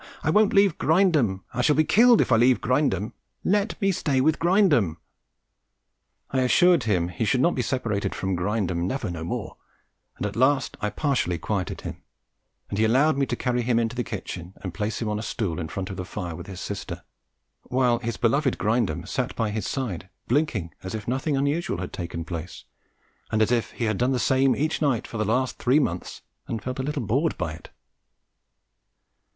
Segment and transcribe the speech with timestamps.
[0.23, 1.43] I won't leave Grindum.
[1.53, 3.13] I shall be killed if I leave Grindum.
[3.43, 4.97] Let me stay with Grindum."
[6.31, 9.57] I assured him he should not be separated from Grindum "never no more,"
[10.17, 12.01] and at last I partially quieted him,
[12.67, 15.21] and he allowed me to carry him into the kitchen and place him on a
[15.21, 17.03] stool in front of the fire with his sister,
[17.69, 22.25] while his beloved Grindum sat by his side blinking as if nothing unusual had taken
[22.25, 22.63] place,
[23.31, 26.23] and as if he had done the same each night for the last three months
[26.47, 27.69] and felt a little bored by it.